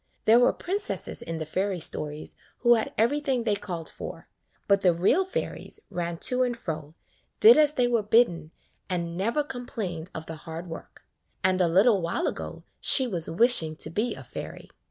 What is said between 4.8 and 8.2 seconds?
the real fairies ran to and fro, did as they were